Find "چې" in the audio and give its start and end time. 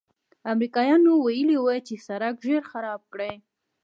1.87-1.95